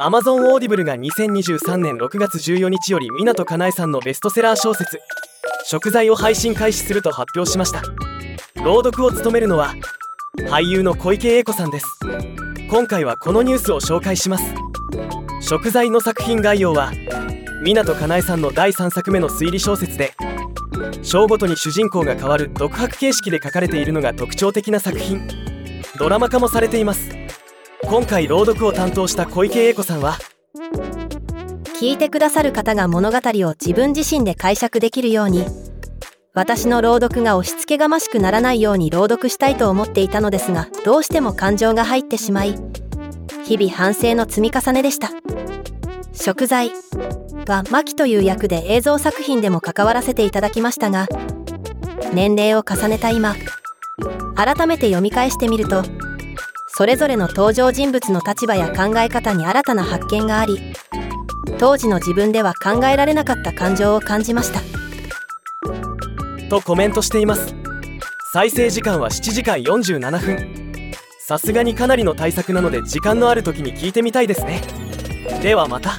[0.00, 5.00] アマゾンオーディブルが2023年6月14日より湊かなえさんのベストセラー小説
[5.66, 7.82] 「食材」を配信開始すると発表しました。
[8.62, 9.74] 朗読を務めるのは
[10.48, 11.86] 俳優の小池栄子さんです。
[12.70, 14.54] 今回はこのニュースを紹介します。
[15.40, 16.92] 食材の作品概要は
[17.64, 20.14] 湊かなえさんの第3作目の推理小説で
[21.02, 25.26] 章ごとに主人公が変わる独白形式で書かれているのが特徴的な作品。
[25.98, 27.27] ドラマ化もされています。
[27.84, 30.18] 今回朗読を担当した小池栄子さんは
[31.80, 35.44] 聞いてくださる方が物語を自分自身で解釈できるように
[36.34, 42.54] 私の朗読が押し付けがましくならないように朗読したいと思っていたのですがどうしても感情が入ってしまい
[43.44, 45.10] 日々反省の積み重ねでした。
[46.20, 46.72] 食材
[47.46, 51.06] はマキという役で映像作品でも関わらせていただきましたが
[52.12, 53.34] 年齢を重ねた今
[54.34, 55.82] 改めて読み返してみると
[56.78, 60.60] それぞれの登場人物の立場や考え方に新たな発見があり
[61.58, 64.60] 当時の自分では考えられなかった感情を感じました。
[66.48, 67.52] とコメントしています。
[68.32, 70.92] 再生時間は7時間47分。
[71.18, 74.62] さすがにかなりの対策なので時間のある時に聞いてみたいですね。
[75.42, 75.98] ではまた。